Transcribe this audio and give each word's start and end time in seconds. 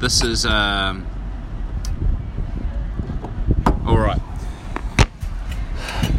This 0.00 0.22
is 0.22 0.46
um, 0.46 1.06
all 3.86 3.98
right. 3.98 4.18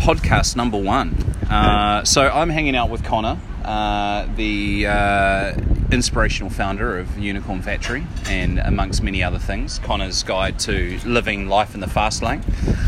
Podcast 0.03 0.55
number 0.55 0.77
one. 0.77 1.15
Uh, 1.49 2.03
so 2.03 2.29
I'm 2.29 2.49
hanging 2.49 2.75
out 2.75 2.91
with 2.91 3.03
Connor, 3.03 3.39
uh, 3.65 4.27
the 4.35 4.85
uh, 4.85 5.53
inspirational 5.91 6.51
founder 6.51 6.99
of 6.99 7.17
Unicorn 7.17 7.63
Factory, 7.63 8.05
and 8.27 8.59
amongst 8.59 9.01
many 9.01 9.23
other 9.23 9.39
things, 9.39 9.79
Connor's 9.79 10.21
guide 10.21 10.59
to 10.59 10.99
living 11.03 11.47
life 11.49 11.73
in 11.73 11.81
the 11.81 11.89
fast 11.89 12.21
lane, 12.21 12.43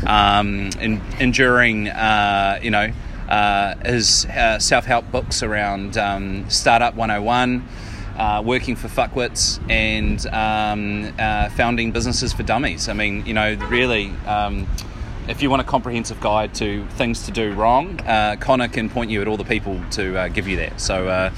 um, 0.06 0.70
en- 0.80 1.02
enduring, 1.20 1.88
uh, 1.88 2.60
you 2.62 2.70
know, 2.70 2.92
uh, 3.30 3.74
his 3.84 4.26
uh, 4.28 4.60
self-help 4.60 5.12
books 5.12 5.42
around 5.42 5.98
um, 5.98 6.48
Startup 6.52 6.94
101. 6.94 7.68
Uh, 8.18 8.44
working 8.46 8.76
for 8.76 8.88
fuckwits 8.88 9.60
and 9.72 10.28
um, 10.28 11.12
uh, 11.18 11.50
founding 11.50 11.92
businesses 11.92 12.32
for 12.32 12.44
dummies. 12.44 12.88
I 12.88 12.94
mean, 12.94 13.26
you 13.26 13.34
know, 13.34 13.56
really, 13.70 14.12
um, 14.28 14.68
if 15.28 15.42
you 15.42 15.50
want 15.50 15.64
a 15.64 15.66
comprehensive 15.66 16.22
guide 16.22 16.54
to 16.56 16.86
things 16.90 17.26
to 17.26 17.32
do 17.32 17.54
wrong, 17.54 18.00
uh, 18.02 18.36
Connor 18.40 18.68
can 18.68 18.88
point 18.88 19.10
you 19.10 19.20
at 19.22 19.28
all 19.28 19.36
the 19.36 19.44
people 19.44 19.82
to 19.92 20.16
uh, 20.16 20.28
give 20.28 20.48
you 20.48 20.58
that. 20.58 20.80
So, 20.80 21.08
uh, 21.08 21.32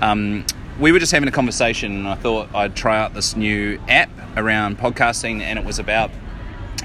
um, 0.00 0.46
we 0.78 0.92
were 0.92 1.00
just 1.00 1.10
having 1.10 1.28
a 1.28 1.32
conversation, 1.32 1.96
and 1.96 2.06
I 2.06 2.14
thought 2.14 2.54
I'd 2.54 2.76
try 2.76 2.96
out 2.96 3.12
this 3.12 3.34
new 3.34 3.80
app 3.88 4.10
around 4.36 4.78
podcasting, 4.78 5.40
and 5.40 5.58
it 5.58 5.64
was 5.64 5.80
about 5.80 6.12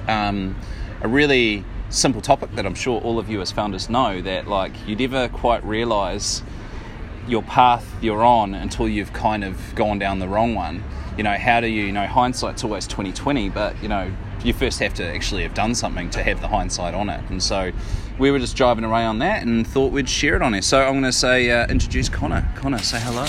um, 0.08 0.56
a 1.02 1.08
really 1.08 1.64
simple 1.90 2.22
topic 2.22 2.56
that 2.56 2.66
I'm 2.66 2.74
sure 2.74 3.00
all 3.00 3.20
of 3.20 3.30
you 3.30 3.42
as 3.42 3.52
founders 3.52 3.92
know 3.92 4.22
that, 4.22 4.48
like, 4.48 4.74
you 4.88 4.96
never 4.96 5.30
quite 5.30 5.64
realize 5.64 6.42
your 7.28 7.44
path 7.44 7.86
you're 8.02 8.24
on 8.24 8.54
until 8.54 8.88
you've 8.88 9.14
kind 9.14 9.44
of 9.44 9.60
gone 9.76 10.00
down 10.00 10.20
the 10.20 10.28
wrong 10.28 10.56
one. 10.56 10.84
You 11.18 11.24
know, 11.24 11.34
how 11.34 11.62
do 11.62 11.68
you, 11.68 11.86
you 11.86 11.92
know, 11.92 12.06
hindsight's 12.06 12.64
always 12.64 12.88
2020, 12.88 13.50
but 13.50 13.82
you 13.82 13.88
know, 13.88 14.12
you 14.44 14.54
first 14.54 14.80
have 14.80 14.94
to 14.96 15.06
actually 15.06 15.44
have 15.44 15.54
done 15.54 15.74
something 15.74 16.10
to 16.12 16.22
have 16.22 16.42
the 16.42 16.48
hindsight 16.48 16.94
on 16.94 17.10
it. 17.10 17.24
And 17.30 17.42
so 17.42 17.72
we 18.20 18.32
were 18.32 18.40
just 18.40 18.56
driving 18.56 18.84
away 18.84 19.04
on 19.04 19.20
that 19.20 19.44
and 19.44 19.66
thought 19.66 19.92
we'd 19.92 20.10
share 20.10 20.36
it 20.36 20.42
on 20.42 20.54
here. 20.54 20.62
So 20.62 20.82
I'm 20.82 20.94
going 20.94 21.04
to 21.04 21.12
say, 21.12 21.50
uh, 21.50 21.68
introduce 21.68 22.10
Connor. 22.10 22.48
Connor, 22.56 22.78
say 22.80 23.00
hello. 23.00 23.26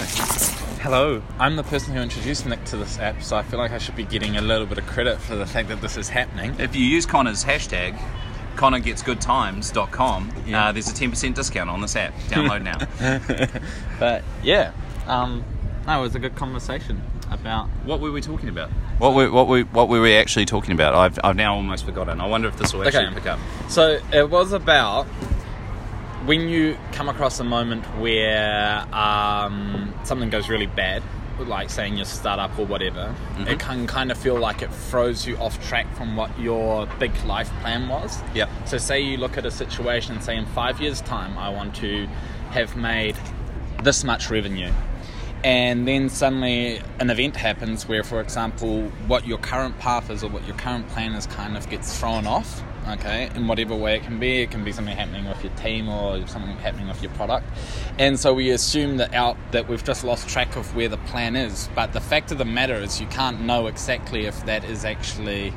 Hello, 0.82 1.22
I'm 1.38 1.56
the 1.56 1.64
person 1.64 1.94
who 1.94 2.00
introduced 2.00 2.46
Nick 2.46 2.64
to 2.66 2.76
this 2.76 2.98
app, 2.98 3.22
so 3.22 3.36
I 3.36 3.42
feel 3.42 3.58
like 3.58 3.72
I 3.72 3.78
should 3.78 3.96
be 3.96 4.04
getting 4.04 4.36
a 4.36 4.40
little 4.40 4.66
bit 4.66 4.78
of 4.78 4.86
credit 4.86 5.18
for 5.18 5.34
the 5.34 5.46
fact 5.46 5.68
that 5.68 5.80
this 5.80 5.96
is 5.96 6.08
happening. 6.08 6.54
If 6.60 6.76
you 6.76 6.84
use 6.84 7.06
Connor's 7.06 7.44
hashtag, 7.44 7.98
connorgetsgoodtimes.com, 8.56 10.32
Yeah. 10.46 10.68
uh, 10.68 10.72
there's 10.72 10.88
a 10.88 10.94
10% 10.94 11.34
discount 11.34 11.70
on 11.70 11.80
this 11.80 11.96
app. 11.96 12.14
Download 12.28 12.62
now. 12.62 12.78
But 13.98 14.22
yeah, 14.42 14.72
um, 15.06 15.42
no, 15.86 15.98
it 15.98 16.02
was 16.02 16.14
a 16.14 16.18
good 16.18 16.36
conversation 16.36 17.00
about. 17.30 17.68
What 17.84 18.00
were 18.00 18.12
we 18.12 18.20
talking 18.20 18.48
about? 18.50 18.70
What 18.98 19.14
were, 19.14 19.30
what 19.30 19.46
were, 19.48 19.62
what 19.62 19.88
were 19.88 20.00
we 20.02 20.14
actually 20.16 20.44
talking 20.46 20.72
about? 20.72 20.94
I've, 20.94 21.18
I've 21.24 21.36
now 21.36 21.54
almost 21.54 21.84
forgotten. 21.86 22.20
I 22.20 22.26
wonder 22.26 22.48
if 22.48 22.56
this 22.58 22.72
will 22.74 22.86
actually 22.86 23.06
Okay. 23.06 23.14
pick 23.14 23.26
up. 23.26 23.38
So 23.68 24.00
it 24.12 24.28
was 24.30 24.52
about 24.52 25.04
when 26.26 26.48
you 26.48 26.76
come 26.92 27.08
across 27.08 27.40
a 27.40 27.44
moment 27.44 27.84
where 27.98 28.84
um, 28.94 29.94
something 30.04 30.28
goes 30.28 30.48
really 30.48 30.66
bad, 30.66 31.02
like 31.44 31.70
saying 31.70 31.96
your 31.96 32.06
startup 32.06 32.58
or 32.58 32.66
whatever, 32.66 33.14
it 33.38 33.44
mm-hmm. 33.44 33.56
can 33.58 33.86
kind 33.86 34.10
of 34.10 34.18
feel 34.18 34.38
like 34.38 34.62
it 34.62 34.72
throws 34.72 35.26
you 35.26 35.36
off 35.38 35.62
track 35.68 35.86
from 35.96 36.16
what 36.16 36.36
your 36.38 36.86
big 36.98 37.12
life 37.24 37.50
plan 37.60 37.88
was. 37.88 38.20
Yep. 38.34 38.48
So 38.66 38.78
say 38.78 39.00
you 39.00 39.16
look 39.16 39.36
at 39.36 39.46
a 39.46 39.50
situation 39.50 40.14
and 40.14 40.24
say 40.24 40.36
in 40.36 40.46
five 40.46 40.80
years' 40.80 41.00
time 41.00 41.36
I 41.38 41.48
want 41.50 41.74
to 41.76 42.06
have 42.50 42.76
made 42.76 43.16
this 43.82 44.04
much 44.04 44.30
revenue. 44.30 44.72
And 45.44 45.86
then 45.86 46.08
suddenly 46.08 46.80
an 46.98 47.10
event 47.10 47.36
happens 47.36 47.86
where, 47.86 48.02
for 48.02 48.20
example, 48.20 48.88
what 49.06 49.26
your 49.26 49.38
current 49.38 49.78
path 49.78 50.10
is 50.10 50.24
or 50.24 50.30
what 50.30 50.46
your 50.46 50.56
current 50.56 50.88
plan 50.88 51.12
is 51.12 51.26
kind 51.26 51.56
of 51.56 51.68
gets 51.68 51.98
thrown 51.98 52.26
off, 52.26 52.62
okay, 52.88 53.30
in 53.34 53.46
whatever 53.48 53.74
way 53.74 53.96
it 53.96 54.02
can 54.02 54.18
be. 54.18 54.42
It 54.42 54.50
can 54.50 54.64
be 54.64 54.72
something 54.72 54.96
happening 54.96 55.26
with 55.28 55.42
your 55.42 55.52
team 55.54 55.88
or 55.88 56.26
something 56.26 56.56
happening 56.58 56.88
with 56.88 57.02
your 57.02 57.12
product. 57.12 57.46
And 57.98 58.18
so 58.18 58.32
we 58.34 58.50
assume 58.50 58.96
that 58.98 59.14
out 59.14 59.36
that 59.52 59.68
we've 59.68 59.82
just 59.84 60.04
lost 60.04 60.28
track 60.28 60.56
of 60.56 60.74
where 60.76 60.88
the 60.88 60.96
plan 60.98 61.36
is. 61.36 61.68
But 61.74 61.92
the 61.92 62.00
fact 62.00 62.30
of 62.32 62.38
the 62.38 62.44
matter 62.44 62.74
is 62.76 63.00
you 63.00 63.06
can't 63.08 63.40
know 63.42 63.66
exactly 63.66 64.26
if 64.26 64.44
that 64.46 64.64
is 64.64 64.84
actually 64.84 65.52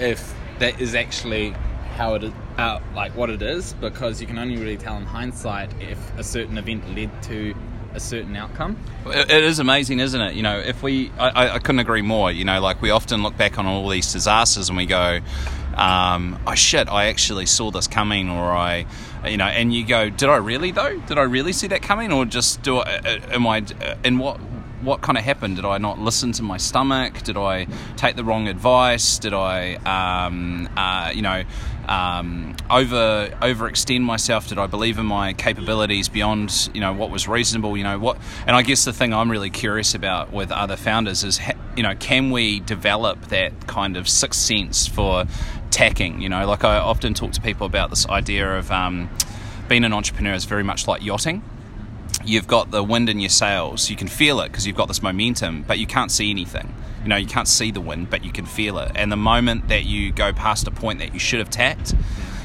if 0.00 0.34
that 0.58 0.80
is 0.80 0.94
actually 0.94 1.54
how 1.96 2.14
it 2.14 2.24
is, 2.24 2.32
uh, 2.58 2.78
like 2.94 3.16
what 3.16 3.28
it 3.30 3.42
is, 3.42 3.72
because 3.74 4.20
you 4.20 4.26
can 4.26 4.38
only 4.38 4.56
really 4.56 4.76
tell 4.76 4.96
in 4.96 5.04
hindsight 5.04 5.70
if 5.80 5.98
a 6.16 6.22
certain 6.22 6.56
event 6.56 6.94
led 6.94 7.10
to 7.24 7.54
a 7.94 7.98
certain 8.00 8.36
outcome. 8.36 8.76
It 9.06 9.30
is 9.30 9.58
amazing, 9.58 9.98
isn't 9.98 10.20
it? 10.20 10.34
You 10.34 10.42
know, 10.42 10.58
if 10.58 10.82
we, 10.82 11.10
I- 11.18 11.54
I 11.54 11.58
couldn't 11.58 11.80
agree 11.80 12.02
more. 12.02 12.30
You 12.30 12.44
know, 12.44 12.60
like 12.60 12.80
we 12.80 12.90
often 12.90 13.22
look 13.24 13.36
back 13.36 13.58
on 13.58 13.66
all 13.66 13.88
these 13.88 14.12
disasters 14.12 14.68
and 14.68 14.76
we 14.78 14.86
go, 14.86 15.18
um, 15.78 16.38
"Oh 16.46 16.54
shit, 16.54 16.88
I 16.88 17.06
actually 17.06 17.46
saw 17.46 17.70
this 17.70 17.86
coming," 17.86 18.28
or 18.28 18.52
I, 18.52 18.86
you 19.26 19.36
know, 19.36 19.46
and 19.46 19.72
you 19.72 19.86
go, 19.86 20.10
"Did 20.10 20.28
I 20.28 20.36
really 20.36 20.70
though? 20.72 20.98
Did 21.00 21.18
I 21.18 21.22
really 21.22 21.52
see 21.52 21.68
that 21.68 21.82
coming, 21.82 22.12
or 22.12 22.24
just 22.24 22.62
do 22.62 22.78
I? 22.78 22.96
uh, 22.96 23.18
Am 23.30 23.46
I? 23.46 23.64
And 24.04 24.18
what? 24.18 24.38
What 24.82 25.00
kind 25.00 25.18
of 25.18 25.24
happened? 25.24 25.56
Did 25.56 25.64
I 25.64 25.78
not 25.78 25.98
listen 25.98 26.30
to 26.32 26.42
my 26.44 26.56
stomach? 26.56 27.22
Did 27.24 27.36
I 27.36 27.66
take 27.96 28.14
the 28.14 28.22
wrong 28.22 28.46
advice? 28.46 29.18
Did 29.18 29.34
I, 29.34 29.74
um, 29.74 30.68
uh, 30.76 31.10
you 31.12 31.20
know, 31.20 31.42
um, 31.88 32.54
over 32.70 33.28
overextend 33.42 34.02
myself? 34.02 34.46
Did 34.48 34.56
I 34.58 34.68
believe 34.68 34.98
in 34.98 35.06
my 35.06 35.32
capabilities 35.32 36.08
beyond 36.08 36.70
you 36.74 36.80
know 36.80 36.92
what 36.92 37.10
was 37.10 37.26
reasonable? 37.26 37.76
You 37.76 37.82
know 37.82 37.98
what? 37.98 38.18
And 38.46 38.54
I 38.54 38.62
guess 38.62 38.84
the 38.84 38.92
thing 38.92 39.12
I'm 39.12 39.30
really 39.32 39.50
curious 39.50 39.96
about 39.96 40.32
with 40.32 40.52
other 40.52 40.76
founders 40.76 41.24
is 41.24 41.38
ha- 41.38 41.58
you 41.76 41.82
know 41.82 41.96
can 41.96 42.30
we 42.30 42.60
develop 42.60 43.20
that 43.28 43.66
kind 43.66 43.96
of 43.96 44.08
sixth 44.08 44.40
sense 44.40 44.86
for 44.86 45.24
tacking? 45.78 46.20
You 46.20 46.28
know, 46.28 46.46
like 46.46 46.64
I 46.64 46.78
often 46.78 47.14
talk 47.14 47.32
to 47.32 47.40
people 47.40 47.66
about 47.66 47.90
this 47.90 48.08
idea 48.08 48.58
of 48.58 48.70
um, 48.72 49.08
being 49.68 49.84
an 49.84 49.92
entrepreneur 49.92 50.34
is 50.34 50.44
very 50.44 50.64
much 50.64 50.88
like 50.88 51.04
yachting 51.04 51.42
you've 52.24 52.46
got 52.46 52.70
the 52.70 52.82
wind 52.82 53.08
in 53.08 53.20
your 53.20 53.30
sails. 53.30 53.90
You 53.90 53.96
can 53.96 54.08
feel 54.08 54.40
it 54.40 54.48
because 54.50 54.66
you've 54.66 54.76
got 54.76 54.88
this 54.88 55.02
momentum, 55.02 55.62
but 55.62 55.78
you 55.78 55.86
can't 55.86 56.10
see 56.10 56.30
anything. 56.30 56.74
You 57.02 57.08
know, 57.08 57.16
you 57.16 57.26
can't 57.26 57.48
see 57.48 57.70
the 57.70 57.80
wind, 57.80 58.10
but 58.10 58.24
you 58.24 58.32
can 58.32 58.44
feel 58.44 58.78
it. 58.78 58.92
And 58.94 59.10
the 59.10 59.16
moment 59.16 59.68
that 59.68 59.84
you 59.84 60.12
go 60.12 60.32
past 60.32 60.66
a 60.66 60.70
point 60.70 60.98
that 60.98 61.14
you 61.14 61.20
should 61.20 61.38
have 61.38 61.50
tacked, 61.50 61.94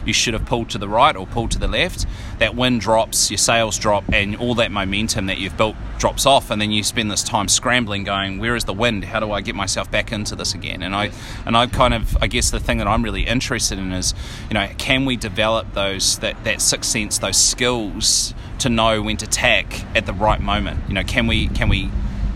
you 0.05 0.13
should 0.13 0.33
have 0.33 0.45
pulled 0.45 0.69
to 0.71 0.77
the 0.77 0.87
right 0.87 1.15
or 1.15 1.25
pulled 1.25 1.51
to 1.51 1.59
the 1.59 1.67
left, 1.67 2.05
that 2.39 2.55
wind 2.55 2.81
drops, 2.81 3.31
your 3.31 3.37
sails 3.37 3.77
drop, 3.77 4.03
and 4.11 4.35
all 4.35 4.55
that 4.55 4.71
momentum 4.71 5.27
that 5.27 5.37
you've 5.37 5.57
built 5.57 5.75
drops 5.97 6.25
off. 6.25 6.51
And 6.51 6.61
then 6.61 6.71
you 6.71 6.83
spend 6.83 7.09
this 7.09 7.23
time 7.23 7.47
scrambling, 7.47 8.03
going, 8.03 8.39
"Where 8.39 8.55
is 8.55 8.65
the 8.65 8.73
wind? 8.73 9.05
How 9.05 9.19
do 9.19 9.31
I 9.31 9.41
get 9.41 9.55
myself 9.55 9.89
back 9.89 10.11
into 10.11 10.35
this 10.35 10.53
again?" 10.53 10.81
And 10.83 10.95
I, 10.95 11.11
and 11.45 11.55
I 11.55 11.67
kind 11.67 11.93
of, 11.93 12.17
I 12.21 12.27
guess 12.27 12.51
the 12.51 12.59
thing 12.59 12.77
that 12.77 12.87
I'm 12.87 13.03
really 13.03 13.23
interested 13.23 13.77
in 13.77 13.91
is, 13.93 14.13
you 14.49 14.53
know, 14.55 14.67
can 14.77 15.05
we 15.05 15.15
develop 15.15 15.73
those 15.73 16.19
that 16.19 16.43
that 16.43 16.61
sixth 16.61 16.89
sense, 16.89 17.17
those 17.19 17.37
skills 17.37 18.33
to 18.59 18.69
know 18.69 19.01
when 19.01 19.17
to 19.17 19.27
tack 19.27 19.85
at 19.95 20.05
the 20.05 20.13
right 20.13 20.41
moment? 20.41 20.79
You 20.87 20.95
know, 20.95 21.03
can 21.03 21.27
we 21.27 21.47
can 21.47 21.69
we 21.69 21.89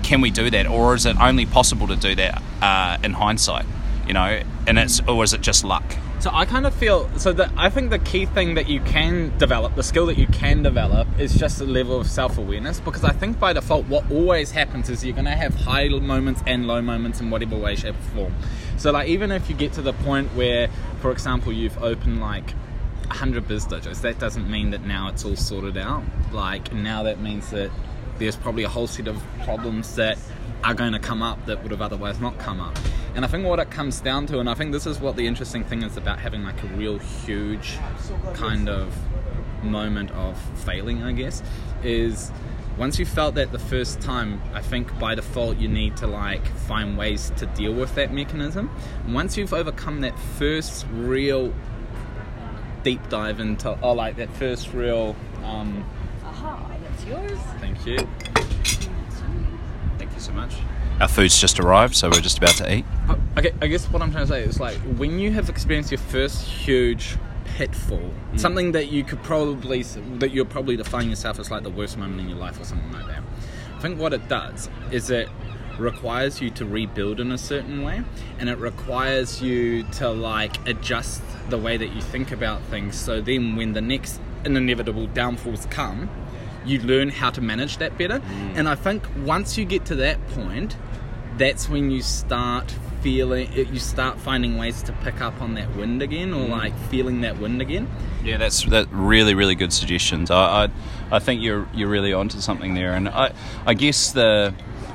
can 0.03 0.21
we 0.21 0.31
do 0.31 0.49
that, 0.49 0.67
or 0.67 0.95
is 0.95 1.05
it 1.05 1.17
only 1.19 1.45
possible 1.45 1.87
to 1.87 1.95
do 1.95 2.15
that 2.15 2.41
uh, 2.61 2.97
in 3.03 3.13
hindsight? 3.13 3.65
You 4.07 4.13
know, 4.13 4.41
and 4.65 4.79
it's 4.79 5.01
or 5.07 5.23
is 5.23 5.33
it 5.33 5.41
just 5.41 5.65
luck? 5.65 5.83
So 6.19 6.31
I 6.33 6.45
kind 6.45 6.65
of 6.65 6.73
feel 6.73 7.07
so 7.19 7.31
that 7.33 7.51
I 7.55 7.69
think 7.69 7.91
the 7.91 7.99
key 7.99 8.25
thing 8.25 8.55
that 8.55 8.67
you 8.67 8.79
can 8.81 9.37
develop, 9.37 9.75
the 9.75 9.83
skill 9.83 10.07
that 10.07 10.17
you 10.17 10.25
can 10.27 10.63
develop, 10.63 11.07
is 11.19 11.35
just 11.35 11.61
a 11.61 11.63
level 11.63 11.99
of 11.99 12.07
self 12.07 12.39
awareness. 12.39 12.79
Because 12.79 13.03
I 13.03 13.11
think 13.11 13.39
by 13.39 13.53
default, 13.53 13.85
what 13.85 14.09
always 14.09 14.49
happens 14.49 14.89
is 14.89 15.05
you're 15.05 15.13
going 15.13 15.25
to 15.25 15.31
have 15.31 15.53
high 15.53 15.87
moments 15.89 16.41
and 16.47 16.65
low 16.65 16.81
moments 16.81 17.21
in 17.21 17.29
whatever 17.29 17.55
way, 17.55 17.75
shape, 17.75 17.95
or 17.95 18.15
form. 18.15 18.35
So 18.77 18.91
like 18.91 19.09
even 19.09 19.31
if 19.31 19.47
you 19.47 19.55
get 19.55 19.73
to 19.73 19.81
the 19.83 19.93
point 19.93 20.33
where, 20.33 20.69
for 21.01 21.11
example, 21.11 21.53
you've 21.53 21.77
opened 21.83 22.19
like 22.19 22.51
100 23.07 23.47
BizDojos, 23.47 24.01
that 24.01 24.17
doesn't 24.17 24.49
mean 24.49 24.71
that 24.71 24.85
now 24.85 25.09
it's 25.09 25.23
all 25.23 25.35
sorted 25.35 25.77
out. 25.77 26.03
Like 26.31 26.73
now 26.73 27.03
that 27.03 27.19
means 27.19 27.51
that 27.51 27.69
there's 28.17 28.35
probably 28.35 28.63
a 28.63 28.69
whole 28.69 28.87
set 28.87 29.07
of 29.07 29.21
problems 29.43 29.95
that 29.95 30.17
are 30.63 30.73
going 30.73 30.93
to 30.93 30.99
come 30.99 31.21
up 31.21 31.45
that 31.45 31.61
would 31.61 31.71
have 31.71 31.81
otherwise 31.81 32.19
not 32.19 32.37
come 32.39 32.59
up. 32.59 32.77
And 33.15 33.23
I 33.23 33.27
think 33.27 33.45
what 33.45 33.59
it 33.59 33.71
comes 33.71 34.01
down 34.01 34.25
to, 34.27 34.39
and 34.39 34.49
I 34.49 34.53
think 34.53 34.71
this 34.71 34.85
is 34.85 34.99
what 34.99 35.15
the 35.15 35.27
interesting 35.27 35.63
thing 35.63 35.83
is 35.83 35.97
about 35.97 36.19
having 36.19 36.43
like 36.43 36.61
a 36.63 36.67
real 36.67 36.97
huge 36.99 37.77
kind 38.33 38.67
of 38.69 38.93
moment 39.63 40.11
of 40.11 40.37
failing, 40.65 41.03
I 41.03 41.11
guess, 41.13 41.41
is 41.83 42.31
once 42.77 42.99
you 42.99 43.05
felt 43.05 43.35
that 43.35 43.51
the 43.51 43.59
first 43.59 44.01
time, 44.01 44.41
I 44.53 44.61
think 44.61 44.97
by 44.99 45.15
default 45.15 45.57
you 45.57 45.67
need 45.67 45.97
to 45.97 46.07
like 46.07 46.45
find 46.47 46.97
ways 46.97 47.31
to 47.37 47.45
deal 47.47 47.73
with 47.73 47.95
that 47.95 48.13
mechanism. 48.13 48.69
And 49.05 49.13
once 49.13 49.35
you've 49.37 49.53
overcome 49.53 50.01
that 50.01 50.17
first 50.37 50.85
real 50.91 51.53
deep 52.83 53.07
dive 53.09 53.39
into, 53.39 53.79
or 53.81 53.95
like 53.95 54.17
that 54.17 54.29
first 54.35 54.73
real, 54.73 55.15
um, 55.43 55.83
Aha, 56.23 56.71
that's 56.83 57.05
yours. 57.05 57.39
thank 57.59 57.85
you. 57.85 57.97
You 60.17 60.23
so 60.23 60.33
much. 60.33 60.55
Our 60.99 61.07
food's 61.07 61.39
just 61.39 61.59
arrived, 61.59 61.93
so 61.95 62.09
we're 62.09 62.21
just 62.21 62.39
about 62.39 62.55
to 62.55 62.73
eat. 62.73 62.85
Uh, 63.07 63.15
Okay, 63.37 63.53
I 63.61 63.67
guess 63.67 63.85
what 63.85 64.01
I'm 64.01 64.11
trying 64.11 64.25
to 64.25 64.33
say 64.33 64.41
is 64.41 64.59
like 64.59 64.77
when 64.97 65.19
you 65.19 65.31
have 65.33 65.47
experienced 65.47 65.91
your 65.91 65.99
first 65.99 66.41
huge 66.43 67.17
pitfall, 67.45 68.11
something 68.35 68.71
that 68.71 68.91
you 68.91 69.03
could 69.03 69.21
probably 69.21 69.83
that 69.83 70.31
you're 70.31 70.43
probably 70.45 70.75
defining 70.75 71.11
yourself 71.11 71.37
as 71.39 71.51
like 71.51 71.61
the 71.61 71.69
worst 71.69 71.99
moment 71.99 72.19
in 72.19 72.27
your 72.27 72.39
life 72.39 72.59
or 72.59 72.63
something 72.63 72.91
like 72.91 73.05
that. 73.05 73.21
I 73.75 73.79
think 73.79 73.99
what 73.99 74.11
it 74.11 74.27
does 74.27 74.71
is 74.89 75.11
it 75.11 75.29
requires 75.77 76.41
you 76.41 76.49
to 76.49 76.65
rebuild 76.65 77.19
in 77.19 77.31
a 77.31 77.37
certain 77.37 77.83
way 77.83 78.01
and 78.39 78.49
it 78.49 78.57
requires 78.57 79.39
you 79.39 79.83
to 79.83 80.09
like 80.09 80.67
adjust 80.67 81.21
the 81.49 81.59
way 81.59 81.77
that 81.77 81.93
you 81.93 82.01
think 82.01 82.31
about 82.31 82.59
things 82.63 82.99
so 82.99 83.21
then 83.21 83.55
when 83.55 83.73
the 83.73 83.81
next 83.81 84.19
inevitable 84.43 85.05
downfalls 85.05 85.67
come 85.67 86.09
you 86.67 86.79
learn 86.81 87.09
how 87.09 87.29
to 87.29 87.41
manage 87.41 87.77
that 87.77 87.97
better 87.97 88.19
mm. 88.19 88.57
and 88.57 88.67
i 88.67 88.75
think 88.75 89.03
once 89.25 89.57
you 89.57 89.65
get 89.65 89.85
to 89.85 89.95
that 89.95 90.25
point 90.29 90.75
that's 91.37 91.69
when 91.69 91.91
you 91.91 92.01
start 92.01 92.71
feeling 93.01 93.47
uh, 93.49 93.71
you 93.71 93.79
start 93.79 94.19
finding 94.19 94.57
ways 94.57 94.81
to 94.83 94.91
pick 95.03 95.21
up 95.21 95.41
on 95.41 95.53
that 95.53 95.73
wind 95.75 96.01
again 96.01 96.33
or 96.33 96.47
mm. 96.47 96.49
like 96.49 96.77
feeling 96.89 97.21
that 97.21 97.37
wind 97.39 97.61
again 97.61 97.87
Yeah, 98.23 98.37
that's 98.37 98.65
that 98.65 98.87
really 98.91 99.35
really 99.35 99.55
good 99.55 99.71
suggestions. 99.71 100.29
I, 100.29 100.65
I 100.65 100.69
I 101.11 101.19
think 101.19 101.41
you're 101.41 101.67
you're 101.73 101.87
really 101.87 102.11
onto 102.11 102.39
something 102.39 102.73
there, 102.73 102.93
and 102.93 103.07
I 103.07 103.31
I 103.65 103.73
guess 103.73 104.11
the 104.11 104.53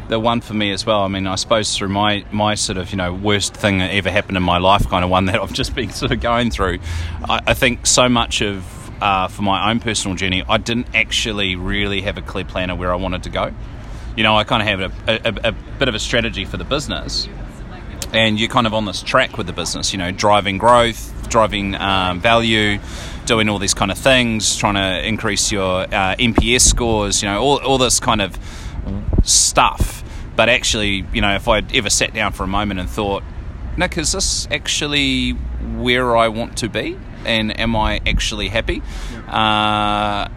the 0.08 0.20
one 0.20 0.42
for 0.42 0.54
me 0.54 0.72
as 0.72 0.84
well. 0.84 1.02
I 1.02 1.08
mean, 1.08 1.26
I 1.26 1.36
suppose 1.36 1.76
through 1.76 1.88
my 1.88 2.24
my 2.30 2.54
sort 2.54 2.76
of 2.76 2.90
you 2.90 2.96
know 2.96 3.14
worst 3.14 3.54
thing 3.54 3.78
that 3.78 3.90
ever 3.92 4.10
happened 4.10 4.36
in 4.36 4.42
my 4.42 4.58
life, 4.58 4.86
kind 4.88 5.04
of 5.04 5.10
one 5.10 5.24
that 5.26 5.40
I've 5.40 5.52
just 5.52 5.74
been 5.74 5.90
sort 5.90 6.12
of 6.12 6.20
going 6.20 6.50
through. 6.50 6.80
I, 7.24 7.40
I 7.46 7.54
think 7.54 7.86
so 7.86 8.08
much 8.08 8.42
of 8.42 8.81
uh, 9.02 9.26
for 9.26 9.42
my 9.42 9.70
own 9.70 9.80
personal 9.80 10.16
journey, 10.16 10.44
I 10.48 10.58
didn't 10.58 10.86
actually 10.94 11.56
really 11.56 12.02
have 12.02 12.16
a 12.16 12.22
clear 12.22 12.44
plan 12.44 12.70
of 12.70 12.78
where 12.78 12.92
I 12.92 12.96
wanted 12.96 13.24
to 13.24 13.30
go. 13.30 13.52
You 14.16 14.22
know, 14.22 14.36
I 14.36 14.44
kind 14.44 14.62
of 14.62 14.80
have 14.80 15.08
a, 15.08 15.28
a, 15.28 15.48
a 15.48 15.52
bit 15.52 15.88
of 15.88 15.94
a 15.94 15.98
strategy 15.98 16.44
for 16.44 16.56
the 16.56 16.64
business, 16.64 17.28
and 18.12 18.38
you're 18.38 18.48
kind 18.48 18.66
of 18.66 18.74
on 18.74 18.84
this 18.84 19.02
track 19.02 19.36
with 19.36 19.48
the 19.48 19.52
business, 19.52 19.92
you 19.92 19.98
know, 19.98 20.12
driving 20.12 20.56
growth, 20.56 21.28
driving 21.28 21.74
um, 21.74 22.20
value, 22.20 22.78
doing 23.26 23.48
all 23.48 23.58
these 23.58 23.74
kind 23.74 23.90
of 23.90 23.98
things, 23.98 24.56
trying 24.56 24.74
to 24.74 25.06
increase 25.06 25.50
your 25.50 25.82
uh, 25.82 26.14
NPS 26.16 26.60
scores, 26.60 27.22
you 27.22 27.28
know, 27.28 27.42
all, 27.42 27.58
all 27.62 27.78
this 27.78 27.98
kind 27.98 28.22
of 28.22 28.38
stuff. 29.24 30.04
But 30.36 30.48
actually, 30.48 31.04
you 31.12 31.20
know, 31.20 31.34
if 31.34 31.48
I'd 31.48 31.74
ever 31.74 31.90
sat 31.90 32.14
down 32.14 32.32
for 32.32 32.44
a 32.44 32.48
moment 32.48 32.78
and 32.78 32.88
thought, 32.88 33.24
Nick, 33.76 33.96
is 33.96 34.12
this 34.12 34.46
actually 34.50 35.30
where 35.30 36.16
I 36.16 36.28
want 36.28 36.58
to 36.58 36.68
be? 36.68 36.98
And 37.24 37.58
am 37.58 37.74
I 37.74 38.00
actually 38.06 38.48
happy? 38.48 38.82
Uh, 39.28 40.28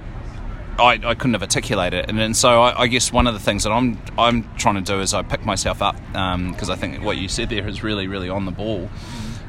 I, 0.78 1.00
I 1.04 1.16
couldn't 1.16 1.34
have 1.34 1.42
articulated 1.42 2.02
it, 2.02 2.10
and, 2.10 2.20
and 2.20 2.36
so 2.36 2.62
I, 2.62 2.82
I 2.82 2.88
guess 2.88 3.12
one 3.12 3.28
of 3.28 3.34
the 3.34 3.40
things 3.40 3.64
that 3.64 3.72
I'm 3.72 3.98
I'm 4.18 4.54
trying 4.56 4.76
to 4.76 4.82
do 4.82 5.00
is 5.00 5.14
I 5.14 5.22
pick 5.24 5.46
myself 5.46 5.82
up 5.82 5.96
because 6.08 6.70
I 6.70 6.76
think 6.76 7.02
what 7.02 7.18
you 7.18 7.30
said 7.30 7.50
there 7.50 7.68
is 7.68 7.82
really 7.82 8.08
really 8.08 8.30
on 8.30 8.46
the 8.46 8.52
ball, 8.52 8.90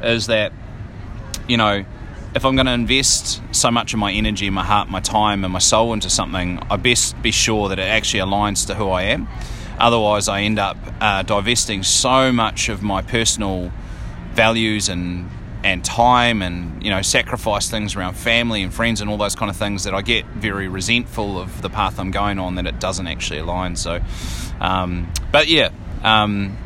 is 0.03 0.29
that 0.29 0.53
you 1.49 1.57
know 1.57 1.85
if 2.37 2.45
I'm 2.45 2.55
going 2.55 2.67
to 2.67 2.73
invest 2.73 3.43
so 3.51 3.71
much 3.71 3.93
of 3.93 3.99
my 3.99 4.13
energy, 4.13 4.51
my 4.51 4.63
heart, 4.63 4.89
my 4.89 5.01
time, 5.01 5.43
and 5.43 5.53
my 5.53 5.59
soul 5.59 5.95
into 5.95 6.11
something, 6.11 6.61
I 6.71 6.77
best 6.77 7.21
be 7.23 7.31
sure 7.31 7.71
that 7.71 7.79
it 7.79 7.89
actually 7.89 8.21
aligns 8.21 8.67
to 8.67 8.75
who 8.75 8.91
I 8.91 9.03
am. 9.03 9.27
Otherwise, 9.79 10.29
I 10.29 10.43
end 10.43 10.59
up 10.59 10.77
uh, 11.01 11.23
divesting 11.23 11.83
so 11.83 12.33
much 12.33 12.69
of 12.69 12.83
my 12.83 13.03
personal 13.03 13.73
values 14.33 14.89
and 14.89 15.31
and 15.65 15.85
time 15.85 16.43
and 16.43 16.83
you 16.83 16.91
know 16.91 17.03
sacrifice 17.03 17.69
things 17.69 17.97
around 17.97 18.15
family 18.15 18.63
and 18.63 18.73
friends 18.73 19.01
and 19.01 19.11
all 19.11 19.17
those 19.17 19.35
kind 19.35 19.51
of 19.51 19.57
things 19.57 19.85
that 19.85 19.95
I 19.95 20.03
get 20.03 20.25
very 20.27 20.69
resentful 20.69 21.41
of 21.41 21.61
the 21.63 21.71
path 21.71 21.99
I'm 21.99 22.13
going 22.13 22.39
on 22.39 22.55
that 22.55 22.67
it 22.67 22.79
doesn't 22.79 23.07
actually 23.07 23.41
align. 23.41 23.75
So 23.75 24.01
um, 24.61 25.13
but 25.33 25.49
yeah 25.49 25.71
um, 26.03 26.57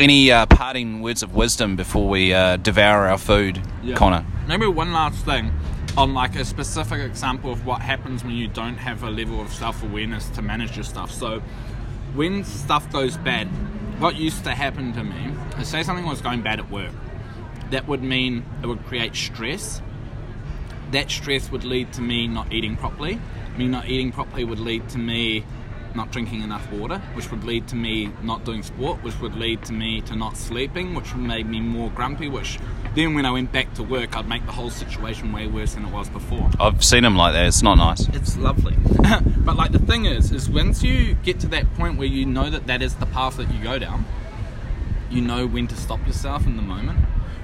any 0.00 0.32
uh, 0.32 0.46
parting 0.46 1.02
words 1.02 1.22
of 1.22 1.34
wisdom 1.34 1.76
before 1.76 2.08
we 2.08 2.34
uh, 2.34 2.56
devour 2.56 3.06
our 3.06 3.18
food 3.18 3.62
Connor? 3.94 4.26
Maybe 4.48 4.66
one 4.66 4.92
last 4.92 5.24
thing 5.24 5.52
on 5.96 6.12
like 6.12 6.36
a 6.36 6.44
specific 6.44 7.00
example 7.00 7.50
of 7.50 7.64
what 7.64 7.80
happens 7.80 8.22
when 8.22 8.34
you 8.34 8.48
don't 8.48 8.76
have 8.76 9.02
a 9.02 9.10
level 9.10 9.40
of 9.40 9.52
self-awareness 9.52 10.28
to 10.30 10.42
manage 10.42 10.76
your 10.76 10.84
stuff. 10.84 11.10
So 11.10 11.42
when 12.14 12.44
stuff 12.44 12.90
goes 12.92 13.16
bad, 13.16 13.48
what 14.00 14.16
used 14.16 14.44
to 14.44 14.50
happen 14.50 14.92
to 14.92 15.02
me 15.02 15.32
is 15.58 15.68
say 15.68 15.82
something 15.82 16.06
was 16.06 16.20
going 16.20 16.42
bad 16.42 16.58
at 16.58 16.70
work. 16.70 16.92
That 17.70 17.88
would 17.88 18.02
mean 18.02 18.44
it 18.62 18.66
would 18.66 18.84
create 18.86 19.14
stress. 19.14 19.82
That 20.92 21.10
stress 21.10 21.50
would 21.50 21.64
lead 21.64 21.92
to 21.94 22.00
me 22.02 22.28
not 22.28 22.52
eating 22.52 22.76
properly. 22.76 23.20
Me 23.56 23.66
not 23.66 23.86
eating 23.86 24.12
properly 24.12 24.44
would 24.44 24.60
lead 24.60 24.88
to 24.90 24.98
me 24.98 25.44
not 25.96 26.12
drinking 26.12 26.42
enough 26.42 26.70
water, 26.70 26.98
which 27.14 27.30
would 27.30 27.42
lead 27.42 27.66
to 27.68 27.74
me 27.74 28.12
not 28.22 28.44
doing 28.44 28.62
sport, 28.62 29.02
which 29.02 29.18
would 29.20 29.34
lead 29.34 29.64
to 29.64 29.72
me 29.72 30.02
to 30.02 30.14
not 30.14 30.36
sleeping, 30.36 30.94
which 30.94 31.12
would 31.14 31.22
make 31.22 31.46
me 31.46 31.60
more 31.60 31.90
grumpy, 31.90 32.28
which 32.28 32.58
then 32.94 33.14
when 33.14 33.26
I 33.26 33.30
went 33.30 33.50
back 33.50 33.72
to 33.74 33.82
work, 33.82 34.16
I'd 34.16 34.28
make 34.28 34.44
the 34.46 34.52
whole 34.52 34.70
situation 34.70 35.32
way 35.32 35.46
worse 35.46 35.74
than 35.74 35.84
it 35.84 35.92
was 35.92 36.08
before. 36.08 36.50
I've 36.60 36.84
seen 36.84 37.02
them 37.02 37.16
like 37.16 37.32
that 37.32 37.46
it's 37.46 37.62
not 37.62 37.76
nice 37.76 38.06
It's 38.08 38.36
lovely. 38.36 38.76
but 39.38 39.56
like 39.56 39.72
the 39.72 39.78
thing 39.78 40.04
is, 40.04 40.30
is 40.32 40.48
once 40.48 40.82
you 40.82 41.14
get 41.14 41.40
to 41.40 41.48
that 41.48 41.72
point 41.74 41.98
where 41.98 42.06
you 42.06 42.26
know 42.26 42.50
that 42.50 42.66
that 42.66 42.82
is 42.82 42.94
the 42.94 43.06
path 43.06 43.38
that 43.38 43.52
you 43.52 43.62
go 43.62 43.78
down, 43.78 44.04
you 45.10 45.20
know 45.20 45.46
when 45.46 45.66
to 45.68 45.76
stop 45.76 46.06
yourself 46.06 46.46
in 46.46 46.56
the 46.56 46.62
moment. 46.62 46.98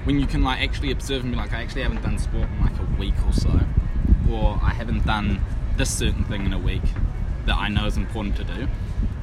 When 0.05 0.19
you 0.19 0.27
can 0.27 0.43
like 0.43 0.61
actually 0.61 0.91
observe 0.91 1.23
and 1.23 1.31
be 1.31 1.37
like, 1.37 1.53
I 1.53 1.61
actually 1.61 1.83
haven't 1.83 2.03
done 2.03 2.19
sport 2.19 2.49
in 2.49 2.61
like 2.61 2.77
a 2.77 2.99
week 2.99 3.13
or 3.25 3.31
so, 3.31 3.59
or 4.29 4.59
I 4.61 4.71
haven't 4.71 5.05
done 5.05 5.41
this 5.77 5.97
certain 5.97 6.25
thing 6.25 6.45
in 6.45 6.53
a 6.53 6.59
week 6.59 6.83
that 7.45 7.55
I 7.55 7.67
know 7.69 7.85
is 7.85 7.97
important 7.97 8.35
to 8.37 8.43
do. 8.43 8.67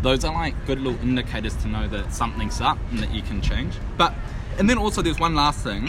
Those 0.03 0.25
are 0.25 0.33
like 0.33 0.67
good 0.67 0.81
little 0.81 1.01
indicators 1.01 1.55
to 1.57 1.69
know 1.69 1.89
that 1.89 2.13
something's 2.13 2.61
up 2.61 2.79
and 2.91 3.01
that 3.01 3.13
you 3.13 3.23
can 3.23 3.41
change. 3.41 3.75
But 3.97 4.15
and 4.59 4.69
then 4.69 4.79
also 4.79 5.03
there's 5.03 5.19
one 5.19 5.35
last 5.35 5.63
thing 5.63 5.89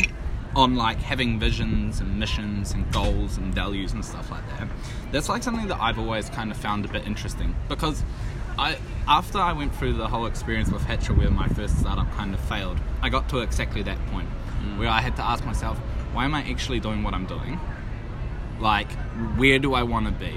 on 0.55 0.75
like 0.75 0.97
having 0.97 1.39
visions 1.39 1.99
and 1.99 2.19
missions 2.19 2.73
and 2.73 2.91
goals 2.91 3.37
and 3.37 3.53
values 3.53 3.93
and 3.93 4.03
stuff 4.03 4.29
like 4.29 4.47
that. 4.49 4.67
That's 5.11 5.29
like 5.29 5.43
something 5.43 5.67
that 5.67 5.79
I've 5.79 5.97
always 5.97 6.29
kind 6.29 6.51
of 6.51 6.57
found 6.57 6.85
a 6.85 6.87
bit 6.87 7.05
interesting 7.05 7.55
because 7.69 8.03
I 8.57 8.77
after 9.07 9.37
I 9.37 9.53
went 9.53 9.73
through 9.75 9.93
the 9.93 10.07
whole 10.07 10.25
experience 10.25 10.71
with 10.71 10.83
Hatcher 10.83 11.13
where 11.13 11.31
my 11.31 11.47
first 11.47 11.79
startup 11.79 12.11
kind 12.13 12.33
of 12.33 12.39
failed, 12.41 12.79
I 13.01 13.09
got 13.09 13.29
to 13.29 13.39
exactly 13.39 13.81
that 13.83 14.05
point 14.07 14.29
mm. 14.61 14.77
where 14.77 14.89
I 14.89 15.01
had 15.01 15.15
to 15.17 15.23
ask 15.23 15.45
myself, 15.45 15.77
why 16.13 16.25
am 16.25 16.35
I 16.35 16.41
actually 16.49 16.79
doing 16.79 17.03
what 17.03 17.13
I'm 17.13 17.25
doing? 17.25 17.59
Like, 18.59 18.91
where 19.37 19.57
do 19.57 19.73
I 19.73 19.83
want 19.83 20.05
to 20.05 20.11
be? 20.11 20.33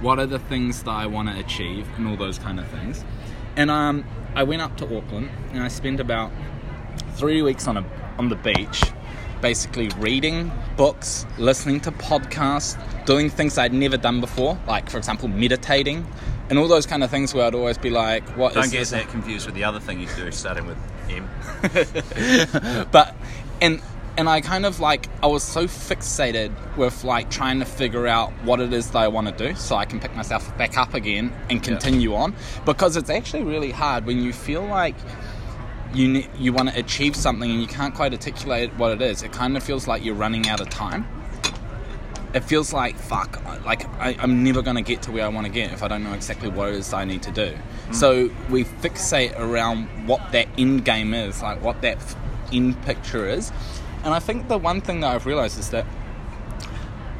What 0.00 0.18
are 0.18 0.26
the 0.26 0.38
things 0.38 0.82
that 0.84 0.90
I 0.90 1.06
want 1.06 1.28
to 1.28 1.38
achieve, 1.38 1.86
and 1.96 2.08
all 2.08 2.16
those 2.16 2.38
kind 2.38 2.58
of 2.58 2.66
things. 2.68 3.04
And 3.56 3.70
um, 3.70 4.04
I 4.34 4.44
went 4.44 4.62
up 4.62 4.76
to 4.78 4.96
Auckland 4.96 5.28
and 5.52 5.62
I 5.62 5.68
spent 5.68 6.00
about 6.00 6.30
three 7.14 7.42
weeks 7.42 7.66
on 7.66 7.76
a 7.76 7.84
on 8.18 8.28
the 8.28 8.36
beach, 8.36 8.82
basically 9.40 9.88
reading 9.98 10.50
books, 10.76 11.26
listening 11.38 11.80
to 11.80 11.92
podcasts, 11.92 12.76
doing 13.06 13.30
things 13.30 13.58
I'd 13.58 13.72
never 13.72 13.96
done 13.96 14.20
before, 14.20 14.58
like 14.66 14.88
for 14.88 14.98
example 14.98 15.28
meditating, 15.28 16.06
and 16.48 16.58
all 16.58 16.68
those 16.68 16.86
kind 16.86 17.02
of 17.02 17.10
things 17.10 17.34
where 17.34 17.46
I'd 17.46 17.54
always 17.54 17.78
be 17.78 17.90
like, 17.90 18.28
"What 18.36 18.56
is 18.56 18.70
this?" 18.70 18.92
confused 19.08 19.46
with 19.46 19.54
the 19.54 19.64
other 19.64 19.80
thing 19.80 20.00
you 20.00 20.08
do 20.16 20.30
starting 20.30 20.66
with 20.66 20.78
M 21.08 21.28
but 22.92 23.14
and 23.60 23.82
and 24.20 24.28
I 24.28 24.42
kind 24.42 24.66
of 24.66 24.80
like 24.80 25.08
I 25.22 25.28
was 25.28 25.42
so 25.42 25.64
fixated 25.64 26.52
with 26.76 27.04
like 27.04 27.30
trying 27.30 27.58
to 27.60 27.64
figure 27.64 28.06
out 28.06 28.30
what 28.44 28.60
it 28.60 28.70
is 28.70 28.90
that 28.90 28.98
I 28.98 29.08
want 29.08 29.28
to 29.28 29.48
do 29.48 29.54
so 29.54 29.76
I 29.76 29.86
can 29.86 29.98
pick 29.98 30.14
myself 30.14 30.56
back 30.58 30.76
up 30.76 30.92
again 30.92 31.32
and 31.48 31.62
continue 31.62 32.14
on 32.14 32.34
because 32.66 32.98
it's 32.98 33.08
actually 33.08 33.44
really 33.44 33.70
hard 33.70 34.04
when 34.04 34.20
you 34.22 34.34
feel 34.34 34.62
like 34.62 34.94
you 35.94 36.06
ne- 36.06 36.28
you 36.38 36.52
want 36.52 36.68
to 36.68 36.78
achieve 36.78 37.16
something 37.16 37.50
and 37.50 37.62
you 37.62 37.66
can't 37.66 37.94
quite 37.94 38.12
articulate 38.12 38.76
what 38.76 38.92
it 38.92 39.00
is. 39.00 39.22
It 39.22 39.32
kind 39.32 39.56
of 39.56 39.62
feels 39.62 39.88
like 39.88 40.04
you're 40.04 40.14
running 40.14 40.46
out 40.50 40.60
of 40.60 40.68
time. 40.68 41.08
It 42.34 42.40
feels 42.40 42.74
like 42.74 42.98
fuck, 42.98 43.42
like 43.64 43.86
I, 43.98 44.16
I'm 44.18 44.44
never 44.44 44.60
gonna 44.60 44.82
get 44.82 45.00
to 45.04 45.12
where 45.12 45.24
I 45.24 45.28
want 45.28 45.46
to 45.46 45.52
get 45.52 45.72
if 45.72 45.82
I 45.82 45.88
don't 45.88 46.04
know 46.04 46.12
exactly 46.12 46.50
what 46.50 46.68
it 46.68 46.74
is 46.74 46.92
I 46.92 47.06
need 47.06 47.22
to 47.22 47.30
do. 47.30 47.54
Mm. 47.88 47.94
So 47.94 48.30
we 48.50 48.64
fixate 48.64 49.32
around 49.38 49.86
what 50.06 50.32
that 50.32 50.46
end 50.58 50.84
game 50.84 51.14
is, 51.14 51.40
like 51.40 51.62
what 51.62 51.80
that 51.80 51.96
f- 51.96 52.16
end 52.52 52.80
picture 52.82 53.26
is. 53.26 53.50
And 54.02 54.14
I 54.14 54.18
think 54.18 54.48
the 54.48 54.58
one 54.58 54.80
thing 54.80 55.00
that 55.00 55.14
I've 55.14 55.26
realized 55.26 55.58
is 55.58 55.70
that 55.70 55.86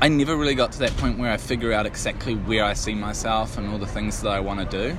I 0.01 0.09
never 0.09 0.35
really 0.35 0.55
got 0.55 0.73
to 0.73 0.79
that 0.79 0.97
point 0.97 1.19
where 1.19 1.31
I 1.31 1.37
figure 1.37 1.73
out 1.73 1.85
exactly 1.85 2.35
where 2.35 2.65
I 2.65 2.73
see 2.73 2.95
myself 2.95 3.59
and 3.59 3.69
all 3.69 3.79
the 3.79 3.87
things 3.87 4.23
that 4.23 4.31
I 4.31 4.41
want 4.41 4.71
to 4.71 4.89
do. 4.89 4.97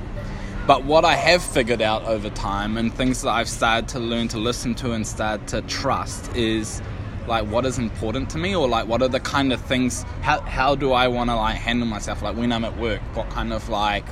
But 0.67 0.85
what 0.85 1.05
I 1.05 1.15
have 1.15 1.41
figured 1.41 1.81
out 1.81 2.03
over 2.03 2.29
time 2.29 2.77
and 2.77 2.93
things 2.93 3.23
that 3.23 3.31
I've 3.31 3.49
started 3.49 3.89
to 3.89 3.99
learn 3.99 4.27
to 4.27 4.37
listen 4.37 4.75
to 4.75 4.91
and 4.91 5.05
start 5.05 5.47
to 5.47 5.63
trust 5.63 6.35
is 6.35 6.83
like 7.27 7.45
what 7.47 7.65
is 7.65 7.77
important 7.77 8.29
to 8.31 8.37
me 8.37 8.55
or 8.55 8.67
like 8.67 8.87
what 8.87 9.01
are 9.01 9.07
the 9.07 9.19
kind 9.19 9.53
of 9.53 9.61
things 9.61 10.03
how, 10.21 10.41
how 10.41 10.75
do 10.75 10.91
I 10.91 11.07
want 11.07 11.29
to 11.29 11.35
like 11.35 11.55
handle 11.55 11.87
myself? 11.87 12.21
Like 12.21 12.35
when 12.35 12.51
I'm 12.51 12.65
at 12.65 12.77
work 12.77 13.01
what 13.15 13.29
kind 13.29 13.53
of 13.53 13.69
like 13.69 14.05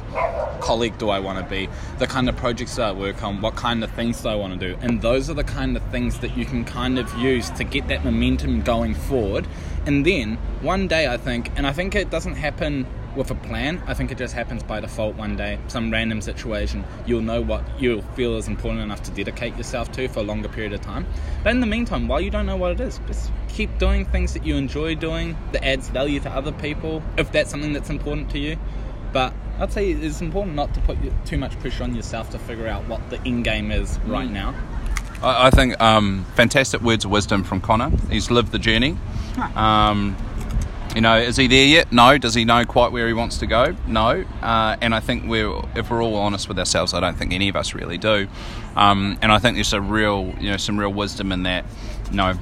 colleague 0.62 0.98
do 0.98 1.10
I 1.10 1.20
want 1.20 1.40
to 1.40 1.50
be? 1.50 1.70
The 1.98 2.08
kind 2.08 2.30
of 2.30 2.36
projects 2.36 2.76
that 2.76 2.90
I 2.90 2.92
work 2.92 3.24
on 3.24 3.42
what 3.42 3.56
kind 3.56 3.84
of 3.84 3.92
things 3.92 4.22
do 4.22 4.30
I 4.30 4.36
want 4.36 4.60
to 4.60 4.74
do? 4.74 4.78
And 4.82 5.02
those 5.02 5.30
are 5.30 5.34
the 5.34 5.44
kind 5.44 5.76
of 5.76 5.84
things 5.92 6.20
that 6.20 6.38
you 6.38 6.46
can 6.46 6.66
kind 6.66 7.00
of 7.00 7.14
use 7.18 7.50
to 7.52 7.64
get 7.64 7.88
that 7.88 8.04
momentum 8.04 8.62
going 8.62 8.94
forward. 8.94 9.48
And 9.86 10.06
then 10.06 10.36
one 10.62 10.88
day 10.88 11.08
I 11.08 11.18
think 11.18 11.52
and 11.56 11.66
I 11.66 11.74
think 11.74 11.96
it 11.96 12.10
doesn't 12.10 12.36
happen 12.36 12.86
with 13.16 13.32
a 13.32 13.36
plan 13.36 13.82
I 13.88 13.94
think 13.94 14.12
it 14.12 14.18
just 14.18 14.34
happens 14.34 14.64
by 14.64 14.80
default 14.80 15.16
one 15.16 15.36
day 15.36 15.58
some 15.68 15.92
random 15.92 16.22
situation 16.22 16.84
you'll 17.06 17.22
know 17.22 17.42
what 17.42 17.64
you'll 17.80 18.02
feel 18.16 18.36
is 18.38 18.48
important 18.48 18.82
enough 18.82 19.02
to 19.04 19.12
dedicate 19.12 19.56
yourself 19.58 19.92
to 19.94 20.08
for 20.08 20.20
a 20.20 20.24
longer 20.24 20.50
period 20.50 20.74
of 20.74 20.82
time 20.82 21.06
but 21.44 21.50
in 21.52 21.60
the 21.60 21.66
meantime 21.68 22.08
while 22.08 22.22
you 22.22 22.30
don't 22.30 22.46
know 22.46 22.56
what 22.58 22.72
it 22.72 22.80
is 22.80 23.00
just 23.08 23.32
keep 23.48 23.78
doing 23.80 24.06
things 24.06 24.34
that 24.34 24.46
you 24.46 24.56
enjoy 24.56 24.96
doing 24.96 25.36
that 25.52 25.64
adds 25.66 25.90
value 25.90 26.20
to 26.20 26.30
other 26.30 26.52
people 26.54 27.02
if 27.18 27.32
that's 27.32 27.50
something 27.50 27.74
that's 27.74 27.90
important 27.90 28.30
to 28.30 28.40
you 28.40 28.58
but 29.12 29.34
I'd 29.60 29.74
say 29.74 29.92
it's 29.92 30.22
important 30.22 30.56
not 30.56 30.74
to 30.76 30.80
put 30.82 30.98
too 31.26 31.38
much 31.38 31.60
pressure 31.60 31.84
on 31.84 31.94
yourself 31.96 32.30
to 32.30 32.40
figure 32.40 32.68
out 32.68 32.88
what 32.88 33.10
the 33.10 33.20
end 33.26 33.44
game 33.44 33.72
is 33.72 34.00
right 34.06 34.30
Mm. 34.30 34.32
now. 34.32 34.56
I, 35.22 35.48
I 35.48 35.50
think 35.50 35.82
um, 35.82 36.26
fantastic 36.36 36.80
words 36.82 37.04
of 37.04 37.12
wisdom 37.12 37.44
from 37.44 37.60
Connor. 37.60 37.92
He's 38.10 38.32
lived 38.32 38.54
the 38.54 38.60
journey. 38.60 38.96
Um, 39.56 40.16
you 41.00 41.02
know, 41.02 41.16
is 41.18 41.38
he 41.38 41.48
there 41.48 41.66
yet? 41.66 41.94
No. 41.94 42.18
Does 42.18 42.34
he 42.34 42.44
know 42.44 42.66
quite 42.66 42.92
where 42.92 43.08
he 43.08 43.14
wants 43.14 43.38
to 43.38 43.48
go? 43.48 43.74
No. 43.88 44.26
Uh, 44.42 44.76
and 44.82 44.94
I 44.94 45.00
think 45.00 45.24
we're, 45.28 45.58
if 45.74 45.90
we're 45.90 46.04
all 46.04 46.18
honest 46.18 46.50
with 46.50 46.60
ourselves, 46.60 46.94
I 46.94 47.00
don't 47.00 47.18
think 47.18 47.32
any 47.32 47.48
of 47.48 47.56
us 47.56 47.74
really 47.74 47.98
do. 47.98 48.28
Um, 48.76 49.18
and 49.22 49.32
I 49.32 49.40
think 49.40 49.56
there's 49.56 49.72
a 49.72 49.80
real, 49.80 50.36
you 50.42 50.52
know, 50.52 50.58
some 50.58 50.78
real 50.78 50.92
wisdom 50.92 51.32
in 51.32 51.44
that. 51.44 51.64
You 52.12 52.18
know, 52.18 52.34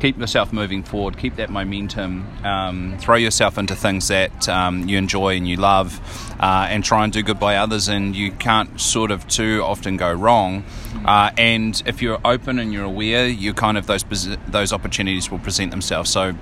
keep 0.00 0.16
yourself 0.16 0.50
moving 0.50 0.82
forward, 0.82 1.18
keep 1.18 1.36
that 1.36 1.50
momentum, 1.50 2.26
um, 2.42 2.96
throw 2.98 3.16
yourself 3.16 3.58
into 3.58 3.76
things 3.76 4.08
that 4.08 4.48
um, 4.48 4.88
you 4.88 4.96
enjoy 4.96 5.36
and 5.36 5.46
you 5.46 5.56
love, 5.56 6.00
uh, 6.40 6.68
and 6.70 6.82
try 6.82 7.04
and 7.04 7.12
do 7.12 7.22
good 7.22 7.38
by 7.38 7.56
others. 7.56 7.86
And 7.86 8.16
you 8.16 8.32
can't 8.32 8.80
sort 8.80 9.10
of 9.10 9.28
too 9.28 9.60
often 9.62 9.98
go 9.98 10.10
wrong. 10.10 10.64
Uh, 11.04 11.32
and 11.36 11.82
if 11.84 12.00
you're 12.00 12.20
open 12.24 12.60
and 12.60 12.72
you're 12.72 12.84
aware, 12.84 13.28
you 13.28 13.52
kind 13.52 13.76
of 13.76 13.86
those 13.86 14.06
those 14.48 14.72
opportunities 14.72 15.30
will 15.30 15.38
present 15.38 15.70
themselves. 15.70 16.08
So. 16.08 16.34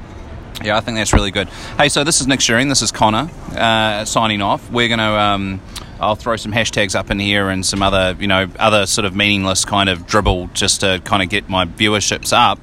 Yeah, 0.62 0.76
I 0.76 0.80
think 0.80 0.96
that's 0.96 1.12
really 1.12 1.30
good. 1.30 1.49
Hey, 1.78 1.88
so 1.88 2.04
this 2.04 2.20
is 2.20 2.26
Nick 2.26 2.40
Shearing. 2.40 2.68
This 2.68 2.82
is 2.82 2.92
Connor 2.92 3.28
uh, 3.56 4.04
signing 4.04 4.40
off. 4.42 4.70
We're 4.70 4.88
going 4.88 4.99
to. 4.99 5.04
Um, 5.04 5.61
I'll 6.00 6.16
throw 6.16 6.37
some 6.37 6.52
hashtags 6.52 6.94
up 6.94 7.11
in 7.11 7.18
here 7.18 7.49
and 7.49 7.64
some 7.64 7.80
other, 7.82 8.16
you 8.20 8.26
know, 8.26 8.49
other 8.58 8.84
sort 8.84 9.04
of 9.04 9.14
meaningless 9.14 9.64
kind 9.64 9.88
of 9.88 10.06
dribble 10.06 10.49
just 10.52 10.80
to 10.80 11.00
kind 11.04 11.23
of 11.23 11.28
get 11.28 11.49
my 11.49 11.64
viewerships 11.66 12.32
up. 12.32 12.58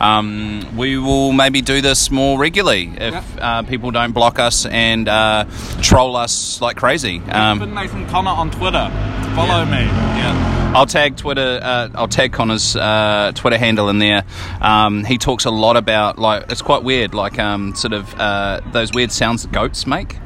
Um, 0.00 0.76
we 0.76 0.98
will 0.98 1.32
maybe 1.32 1.62
do 1.62 1.80
this 1.80 2.10
more 2.10 2.38
regularly 2.38 2.92
if 2.96 3.38
uh, 3.38 3.62
people 3.62 3.90
don't 3.90 4.12
block 4.12 4.38
us 4.38 4.66
and 4.66 5.08
uh, 5.08 5.46
troll 5.80 6.14
us 6.16 6.60
like 6.60 6.76
crazy. 6.76 7.20
Um, 7.30 7.74
Nathan 7.74 8.06
Connor 8.08 8.30
on 8.30 8.50
Twitter. 8.50 8.90
Follow 9.34 9.64
me. 9.64 9.78
yeah. 9.78 10.53
I'll 10.74 10.86
tag 10.86 11.16
Twitter. 11.16 11.60
Uh, 11.62 11.88
I'll 11.94 12.08
tag 12.08 12.32
Connor's 12.32 12.74
uh, 12.74 13.32
Twitter 13.34 13.58
handle 13.58 13.88
in 13.88 13.98
there. 13.98 14.24
Um, 14.60 15.04
he 15.04 15.18
talks 15.18 15.44
a 15.44 15.50
lot 15.50 15.76
about 15.76 16.18
like 16.18 16.50
it's 16.50 16.62
quite 16.62 16.82
weird, 16.82 17.14
like 17.14 17.38
um, 17.38 17.74
sort 17.74 17.92
of 17.92 18.12
uh, 18.18 18.60
those 18.72 18.92
weird 18.92 19.12
sounds 19.12 19.42
that 19.42 19.52
goats 19.52 19.86
make. 19.86 20.16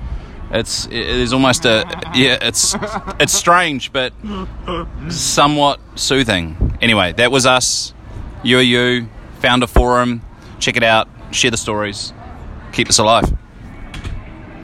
It's 0.50 0.86
it 0.86 0.94
is 0.94 1.32
almost 1.32 1.66
a 1.66 1.84
yeah. 2.14 2.38
It's 2.40 2.74
it's 3.20 3.34
strange, 3.34 3.92
but 3.92 4.14
somewhat 5.10 5.80
soothing. 5.94 6.78
Anyway, 6.80 7.12
that 7.12 7.30
was 7.30 7.44
us. 7.44 7.92
You 8.42 8.58
are 8.58 8.62
you. 8.62 9.08
Found 9.40 9.62
a 9.62 9.66
forum. 9.66 10.22
Check 10.58 10.76
it 10.76 10.82
out. 10.82 11.08
Share 11.30 11.50
the 11.50 11.58
stories. 11.58 12.12
Keep 12.72 12.88
us 12.88 12.98
alive. 12.98 13.30